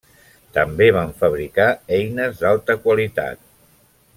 També 0.55 0.87
van 0.95 1.13
fabricar 1.19 1.67
eines 1.99 2.41
d'alta 2.41 2.77
qualitat. 2.87 3.45